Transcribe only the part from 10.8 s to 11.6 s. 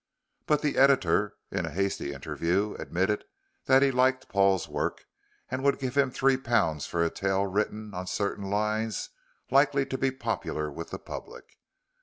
the public.